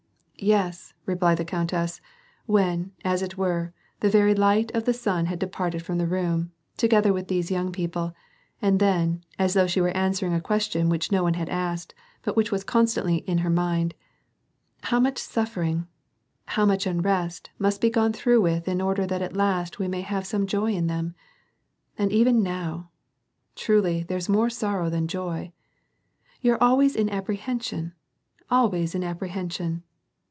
"Yes," 0.51 0.95
replied 1.05 1.37
the 1.37 1.45
countess, 1.45 2.01
when, 2.47 2.93
as 3.05 3.21
it 3.21 3.37
were, 3.37 3.73
the 3.99 4.09
very 4.09 4.33
light 4.33 4.71
of 4.73 4.85
the 4.85 4.91
sun 4.93 5.27
had 5.27 5.37
departed 5.37 5.83
from 5.83 5.99
the 5.99 6.07
room, 6.07 6.51
together 6.77 7.13
with 7.13 7.27
these 7.27 7.51
young 7.51 7.71
people, 7.71 8.15
and 8.59 8.79
then, 8.79 9.23
as 9.37 9.53
though 9.53 9.67
she 9.67 9.81
were 9.81 9.89
answering 9.95 10.33
a 10.33 10.41
question 10.41 10.89
which 10.89 11.11
no 11.11 11.21
one 11.21 11.35
had 11.35 11.47
asked, 11.47 11.93
but 12.23 12.35
which 12.35 12.51
was 12.51 12.63
constantly 12.63 13.17
in 13.17 13.39
her 13.45 13.51
mind:" 13.51 13.93
How 14.89 14.99
much 14.99 15.19
suffering, 15.19 15.85
how 16.47 16.65
much 16.65 16.87
unrest 16.87 17.51
must 17.59 17.79
be 17.79 17.91
gone 17.91 18.11
through 18.11 18.41
with 18.41 18.67
in 18.67 18.81
order 18.81 19.05
that 19.05 19.21
at 19.21 19.37
last 19.37 19.77
we 19.77 19.87
may 19.87 20.01
have 20.01 20.25
some 20.25 20.47
joy 20.47 20.73
in 20.73 20.87
them! 20.87 21.13
And 21.99 22.11
even 22.11 22.41
now! 22.41 22.89
truly 23.55 24.01
there's 24.01 24.27
more 24.27 24.49
sorrow 24.49 24.89
than 24.89 25.07
joy. 25.07 25.51
You're 26.41 26.63
always 26.63 26.95
in 26.95 27.11
apprehension, 27.11 27.93
always 28.49 28.95
in 28.95 29.03
apprehension 29.03 29.83